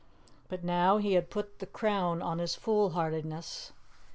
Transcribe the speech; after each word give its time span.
But 0.49 0.63
now 0.63 0.97
he 0.97 1.13
had 1.13 1.29
put 1.29 1.59
the 1.59 1.67
crown 1.67 2.23
on 2.23 2.39
his 2.39 2.55
foolhardiness. 2.55 3.71